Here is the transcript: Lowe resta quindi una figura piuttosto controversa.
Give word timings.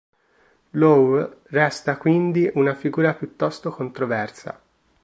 Lowe 0.71 1.41
resta 1.51 1.97
quindi 1.97 2.49
una 2.55 2.73
figura 2.73 3.13
piuttosto 3.13 3.69
controversa. 3.69 4.59